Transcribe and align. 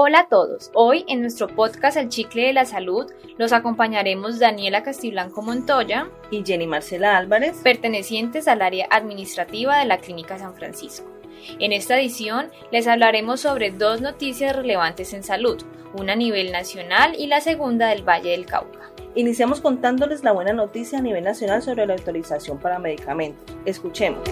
Hola 0.00 0.20
a 0.20 0.28
todos. 0.28 0.70
Hoy 0.74 1.04
en 1.08 1.22
nuestro 1.22 1.48
podcast 1.48 1.96
El 1.96 2.08
Chicle 2.08 2.46
de 2.46 2.52
la 2.52 2.64
Salud 2.66 3.10
los 3.36 3.52
acompañaremos 3.52 4.38
Daniela 4.38 4.84
Castiblanco 4.84 5.42
Montoya 5.42 6.08
y 6.30 6.44
Jenny 6.46 6.68
Marcela 6.68 7.16
Álvarez, 7.16 7.56
pertenecientes 7.64 8.46
al 8.46 8.62
área 8.62 8.86
administrativa 8.92 9.76
de 9.76 9.86
la 9.86 9.98
Clínica 9.98 10.38
San 10.38 10.54
Francisco. 10.54 11.10
En 11.58 11.72
esta 11.72 11.98
edición 11.98 12.46
les 12.70 12.86
hablaremos 12.86 13.40
sobre 13.40 13.72
dos 13.72 14.00
noticias 14.00 14.54
relevantes 14.54 15.12
en 15.14 15.24
salud, 15.24 15.60
una 15.94 16.12
a 16.12 16.16
nivel 16.16 16.52
nacional 16.52 17.16
y 17.18 17.26
la 17.26 17.40
segunda 17.40 17.88
del 17.88 18.08
Valle 18.08 18.30
del 18.30 18.46
Cauca. 18.46 18.92
Iniciamos 19.16 19.60
contándoles 19.60 20.22
la 20.22 20.30
buena 20.30 20.52
noticia 20.52 21.00
a 21.00 21.02
nivel 21.02 21.24
nacional 21.24 21.60
sobre 21.60 21.86
la 21.86 21.94
autorización 21.94 22.58
para 22.58 22.78
medicamentos. 22.78 23.52
Escuchemos. 23.64 24.22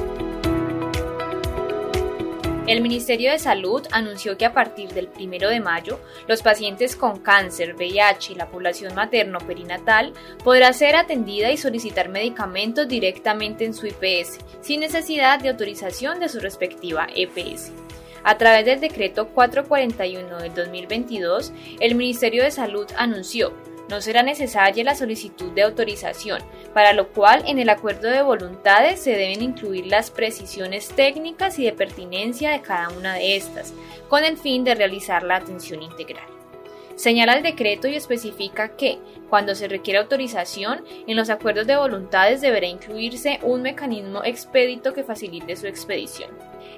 El 2.67 2.81
Ministerio 2.81 3.31
de 3.31 3.39
Salud 3.39 3.87
anunció 3.93 4.37
que 4.37 4.45
a 4.45 4.53
partir 4.53 4.89
del 4.89 5.09
1 5.17 5.51
de 5.51 5.61
mayo, 5.61 6.01
los 6.27 6.43
pacientes 6.43 6.97
con 6.97 7.21
cáncer, 7.21 7.77
VIH 7.77 8.33
y 8.33 8.35
la 8.35 8.49
población 8.49 8.93
materno-perinatal 8.93 10.13
podrá 10.43 10.73
ser 10.73 10.97
atendida 10.97 11.53
y 11.53 11.59
solicitar 11.59 12.09
medicamentos 12.09 12.89
directamente 12.89 13.65
en 13.65 13.73
su 13.73 13.87
IPS, 13.87 14.39
sin 14.63 14.81
necesidad 14.81 15.39
de 15.39 15.51
autorización 15.51 16.19
de 16.19 16.29
su 16.29 16.41
respectiva 16.41 17.07
EPS. 17.15 17.71
A 18.25 18.37
través 18.37 18.67
del 18.67 18.81
decreto 18.81 19.29
441 19.29 20.39
del 20.39 20.53
2022, 20.53 21.53
el 21.79 21.95
Ministerio 21.95 22.43
de 22.43 22.51
Salud 22.51 22.89
anunció 22.97 23.53
no 23.89 24.01
será 24.01 24.23
necesaria 24.23 24.85
la 24.85 24.95
solicitud 24.95 25.53
de 25.53 25.63
autorización, 25.63 26.43
para 26.75 26.93
lo 26.93 27.09
cual 27.09 27.45
en 27.47 27.59
el 27.59 27.69
acuerdo 27.69 28.09
de 28.09 28.23
voluntades 28.23 29.01
se 29.01 29.13
deben 29.13 29.43
incluir 29.43 29.87
las 29.87 30.11
precisiones 30.11 30.89
técnicas 30.89 31.59
y 31.59 31.65
de 31.65 31.73
pertinencia 31.73 32.51
de 32.51 32.63
cada 32.63 32.89
una 32.91 33.15
de 33.15 33.37
estas, 33.37 33.73
con 34.09 34.25
el 34.25 34.37
fin 34.37 34.65
de 34.65 34.75
realizar 34.75 35.23
la 35.23 35.37
atención 35.37 35.83
integral. 35.83 36.27
Señala 36.97 37.35
el 37.35 37.43
decreto 37.43 37.89
y 37.89 37.95
especifica 37.95 38.75
que, 38.75 38.99
cuando 39.29 39.55
se 39.55 39.69
requiera 39.69 40.01
autorización, 40.01 40.83
en 41.07 41.17
los 41.17 41.29
acuerdos 41.29 41.67
de 41.67 41.77
voluntades 41.77 42.41
deberá 42.41 42.67
incluirse 42.67 43.39
un 43.43 43.61
mecanismo 43.61 44.25
expedito 44.25 44.95
que 44.95 45.05
facilite 45.05 45.57
su 45.57 45.67
expedición. 45.67 46.31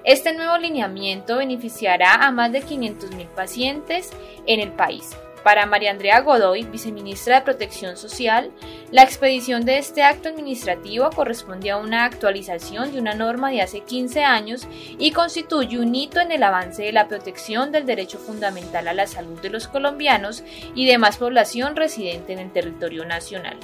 Este 0.02 0.32
nuevo 0.32 0.58
lineamiento 0.58 1.36
beneficiará 1.36 2.14
a 2.14 2.32
más 2.32 2.50
de 2.50 2.62
500.000 2.62 3.28
pacientes 3.28 4.10
en 4.46 4.58
el 4.58 4.72
país, 4.72 5.16
para 5.38 5.66
María 5.66 5.90
Andrea 5.90 6.20
Godoy, 6.20 6.64
viceministra 6.64 7.36
de 7.36 7.44
Protección 7.44 7.96
Social, 7.96 8.50
la 8.90 9.02
expedición 9.02 9.64
de 9.64 9.78
este 9.78 10.02
acto 10.02 10.28
administrativo 10.28 11.10
corresponde 11.10 11.70
a 11.70 11.76
una 11.76 12.04
actualización 12.04 12.92
de 12.92 13.00
una 13.00 13.14
norma 13.14 13.50
de 13.50 13.62
hace 13.62 13.80
15 13.80 14.24
años 14.24 14.68
y 14.98 15.12
constituye 15.12 15.78
un 15.78 15.94
hito 15.94 16.20
en 16.20 16.32
el 16.32 16.42
avance 16.42 16.82
de 16.82 16.92
la 16.92 17.08
protección 17.08 17.72
del 17.72 17.86
derecho 17.86 18.18
fundamental 18.18 18.88
a 18.88 18.94
la 18.94 19.06
salud 19.06 19.40
de 19.40 19.50
los 19.50 19.68
colombianos 19.68 20.44
y 20.74 20.86
demás 20.86 21.18
población 21.18 21.76
residente 21.76 22.32
en 22.32 22.38
el 22.38 22.52
territorio 22.52 23.04
nacional. 23.04 23.56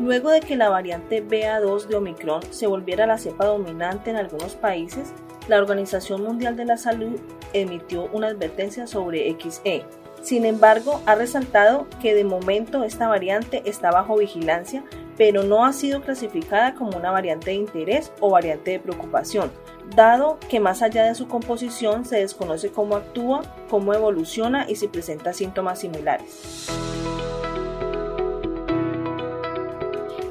Luego 0.00 0.30
de 0.30 0.40
que 0.40 0.56
la 0.56 0.70
variante 0.70 1.22
BA2 1.22 1.86
de 1.86 1.96
Omicron 1.96 2.42
se 2.50 2.66
volviera 2.66 3.06
la 3.06 3.18
cepa 3.18 3.44
dominante 3.44 4.08
en 4.08 4.16
algunos 4.16 4.54
países, 4.54 5.12
la 5.48 5.58
Organización 5.58 6.22
Mundial 6.22 6.56
de 6.56 6.66
la 6.66 6.76
Salud 6.76 7.18
emitió 7.52 8.08
una 8.12 8.28
advertencia 8.28 8.86
sobre 8.86 9.34
XE. 9.40 9.84
Sin 10.22 10.44
embargo, 10.44 11.00
ha 11.06 11.14
resaltado 11.14 11.86
que 12.02 12.14
de 12.14 12.24
momento 12.24 12.84
esta 12.84 13.08
variante 13.08 13.62
está 13.64 13.90
bajo 13.90 14.16
vigilancia, 14.16 14.84
pero 15.16 15.42
no 15.42 15.64
ha 15.64 15.72
sido 15.72 16.02
clasificada 16.02 16.74
como 16.74 16.96
una 16.96 17.10
variante 17.10 17.50
de 17.50 17.56
interés 17.56 18.12
o 18.20 18.30
variante 18.30 18.72
de 18.72 18.80
preocupación, 18.80 19.50
dado 19.96 20.38
que 20.48 20.60
más 20.60 20.82
allá 20.82 21.04
de 21.04 21.14
su 21.14 21.28
composición 21.28 22.04
se 22.04 22.18
desconoce 22.18 22.70
cómo 22.70 22.96
actúa, 22.96 23.42
cómo 23.70 23.94
evoluciona 23.94 24.66
y 24.68 24.76
si 24.76 24.88
presenta 24.88 25.32
síntomas 25.32 25.80
similares. 25.80 26.68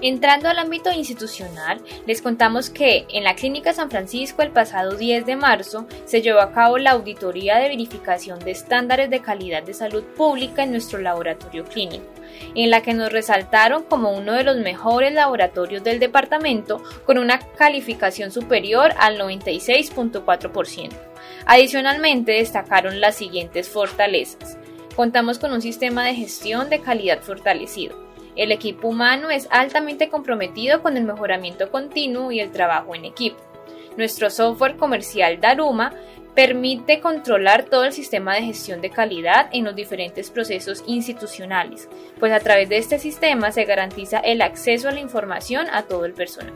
Entrando 0.02 0.48
al 0.48 0.60
ámbito 0.60 0.92
institucional, 0.92 1.82
les 2.06 2.22
contamos 2.22 2.70
que 2.70 3.08
en 3.10 3.24
la 3.24 3.34
Clínica 3.34 3.74
San 3.74 3.90
Francisco 3.90 4.44
el 4.44 4.52
pasado 4.52 4.96
10 4.96 5.26
de 5.26 5.36
marzo 5.36 5.88
se 6.06 6.22
llevó 6.22 6.40
a 6.40 6.52
cabo 6.52 6.78
la 6.78 6.92
auditoría 6.92 7.58
de 7.58 7.70
verificación 7.70 8.38
de 8.38 8.52
estándares 8.52 9.10
de 9.10 9.22
calidad 9.22 9.64
de 9.64 9.74
salud 9.74 10.04
pública 10.04 10.62
en 10.62 10.72
nuestro 10.72 11.00
laboratorio 11.00 11.66
clínico, 11.66 12.06
en 12.54 12.70
la 12.70 12.84
que 12.84 12.94
nos 12.94 13.12
resaltaron 13.12 13.82
como 13.84 14.12
uno 14.12 14.34
de 14.34 14.44
los 14.44 14.58
mejores 14.58 15.14
laboratorios 15.14 15.84
del 15.84 16.00
departamento 16.00 16.84
con 17.04 17.18
una 17.18 17.40
calificación 17.40 18.30
superior 18.30 18.94
al 19.00 19.18
96.4%. 19.18 20.92
Adicionalmente 21.48 22.34
destacaron 22.34 23.02
las 23.02 23.16
siguientes 23.16 23.68
fortalezas. 23.68 24.60
Contamos 24.96 25.40
con 25.40 25.54
un 25.54 25.62
sistema 25.64 26.06
de 26.06 26.14
gestión 26.14 26.70
de 26.70 26.82
calidad 26.82 27.22
fortalecido 27.22 28.07
el 28.38 28.52
equipo 28.52 28.88
humano 28.88 29.30
es 29.30 29.48
altamente 29.52 30.10
comprometido 30.10 30.82
con 30.82 30.96
el 30.96 31.04
mejoramiento 31.04 31.70
continuo 31.70 32.32
y 32.32 32.40
el 32.40 32.52
trabajo 32.52 32.96
en 32.96 33.06
equipo. 33.06 33.38
Nuestro 33.98 34.30
software 34.30 34.78
comercial 34.78 35.42
Daruma 35.42 35.92
permite 36.36 37.00
controlar 37.00 37.64
todo 37.64 37.86
el 37.86 37.94
sistema 37.94 38.36
de 38.36 38.44
gestión 38.44 38.80
de 38.80 38.92
calidad 38.92 39.50
en 39.52 39.64
los 39.64 39.76
diferentes 39.76 40.30
procesos 40.30 40.84
institucionales, 40.86 41.90
pues 42.20 42.32
a 42.32 42.40
través 42.40 42.70
de 42.70 42.78
este 42.78 43.00
sistema 43.00 43.52
se 43.52 43.66
garantiza 43.66 44.20
el 44.20 44.44
acceso 44.44 44.88
a 44.88 44.92
la 44.92 45.00
información 45.00 45.66
a 45.72 45.84
todo 45.84 46.06
el 46.06 46.14
personal. 46.14 46.54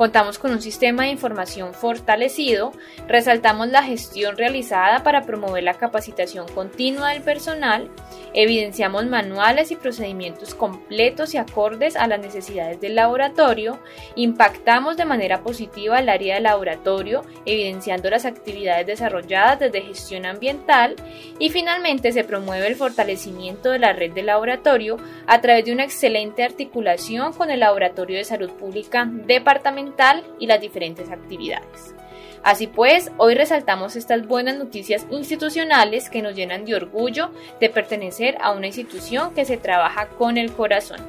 Contamos 0.00 0.38
con 0.38 0.52
un 0.52 0.62
sistema 0.62 1.02
de 1.02 1.10
información 1.10 1.74
fortalecido, 1.74 2.72
resaltamos 3.06 3.68
la 3.68 3.82
gestión 3.82 4.34
realizada 4.38 5.02
para 5.02 5.26
promover 5.26 5.62
la 5.62 5.74
capacitación 5.74 6.48
continua 6.48 7.10
del 7.10 7.20
personal, 7.20 7.90
evidenciamos 8.32 9.04
manuales 9.04 9.70
y 9.70 9.76
procedimientos 9.76 10.54
completos 10.54 11.34
y 11.34 11.36
acordes 11.36 11.96
a 11.96 12.06
las 12.06 12.18
necesidades 12.18 12.80
del 12.80 12.94
laboratorio, 12.94 13.78
impactamos 14.14 14.96
de 14.96 15.04
manera 15.04 15.42
positiva 15.42 15.98
el 15.98 16.08
área 16.08 16.36
del 16.36 16.44
laboratorio, 16.44 17.22
evidenciando 17.44 18.08
las 18.08 18.24
actividades 18.24 18.86
desarrolladas 18.86 19.60
desde 19.60 19.82
gestión 19.82 20.24
ambiental 20.24 20.96
y 21.38 21.50
finalmente 21.50 22.12
se 22.12 22.24
promueve 22.24 22.68
el 22.68 22.76
fortalecimiento 22.76 23.70
de 23.70 23.80
la 23.80 23.92
red 23.92 24.12
de 24.12 24.22
laboratorio 24.22 24.96
a 25.26 25.42
través 25.42 25.66
de 25.66 25.74
una 25.74 25.84
excelente 25.84 26.42
articulación 26.42 27.34
con 27.34 27.50
el 27.50 27.60
Laboratorio 27.60 28.16
de 28.16 28.24
Salud 28.24 28.50
Pública 28.52 29.06
Departamental 29.06 29.89
y 30.38 30.46
las 30.46 30.60
diferentes 30.60 31.10
actividades. 31.10 31.94
Así 32.42 32.66
pues, 32.66 33.10
hoy 33.18 33.34
resaltamos 33.34 33.96
estas 33.96 34.26
buenas 34.26 34.56
noticias 34.56 35.06
institucionales 35.10 36.08
que 36.08 36.22
nos 36.22 36.34
llenan 36.34 36.64
de 36.64 36.74
orgullo 36.74 37.30
de 37.60 37.68
pertenecer 37.68 38.38
a 38.40 38.52
una 38.52 38.66
institución 38.66 39.34
que 39.34 39.44
se 39.44 39.58
trabaja 39.58 40.08
con 40.08 40.38
el 40.38 40.52
corazón. 40.52 41.00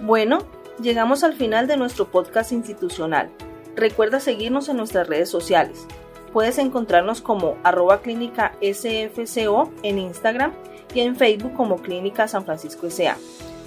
Bueno, 0.00 0.40
llegamos 0.80 1.22
al 1.22 1.34
final 1.34 1.68
de 1.68 1.76
nuestro 1.76 2.10
podcast 2.10 2.50
institucional. 2.50 3.30
Recuerda 3.76 4.18
seguirnos 4.18 4.68
en 4.68 4.76
nuestras 4.76 5.06
redes 5.06 5.30
sociales. 5.30 5.86
Puedes 6.32 6.58
encontrarnos 6.58 7.20
como 7.20 7.56
arroba 7.62 8.00
clínica 8.00 8.54
SFCO 8.60 9.70
en 9.82 9.98
Instagram 9.98 10.52
y 10.94 11.00
en 11.00 11.14
Facebook 11.14 11.54
como 11.54 11.76
Clínica 11.76 12.26
San 12.26 12.44
Francisco 12.44 12.90
SA. 12.90 13.16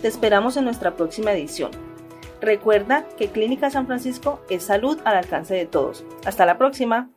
Te 0.02 0.08
esperamos 0.08 0.58
en 0.58 0.66
nuestra 0.66 0.96
próxima 0.96 1.32
edición. 1.32 1.72
Recuerda 2.42 3.06
que 3.18 3.30
Clínica 3.30 3.70
San 3.70 3.88
Francisco 3.88 4.42
es 4.50 4.64
salud 4.64 5.00
al 5.06 5.18
alcance 5.18 5.54
de 5.54 5.66
todos. 5.66 6.04
Hasta 6.26 6.46
la 6.46 6.58
próxima. 6.58 7.10